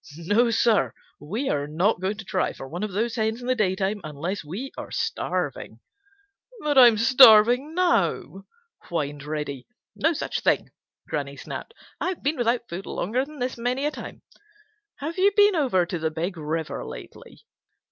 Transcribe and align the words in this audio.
No, 0.17 0.49
Sir, 0.49 0.95
we 1.19 1.47
are 1.47 1.67
not 1.67 1.99
going 2.01 2.17
to 2.17 2.25
try 2.25 2.53
for 2.53 2.67
one 2.67 2.81
of 2.81 2.91
those 2.91 3.13
hens 3.17 3.39
in 3.39 3.45
the 3.45 3.53
daytime 3.53 4.01
unless 4.03 4.43
we 4.43 4.71
are 4.75 4.89
starving." 4.89 5.79
"I'm 6.65 6.97
starving 6.97 7.75
now," 7.75 8.45
whined 8.89 9.21
Reddy. 9.25 9.67
"No 9.95 10.13
such 10.13 10.39
thing!" 10.39 10.71
Granny 11.07 11.37
snapped. 11.37 11.75
"I've 11.99 12.23
been 12.23 12.37
without 12.37 12.67
food 12.67 12.87
longer 12.87 13.23
than 13.25 13.37
this 13.37 13.59
many 13.59 13.85
a 13.85 13.91
time. 13.91 14.23
Have 14.95 15.19
you 15.19 15.33
been 15.37 15.55
over 15.55 15.85
to 15.85 15.99
the 15.99 16.09
Big 16.09 16.35
River 16.35 16.83
lately?" 16.83 17.45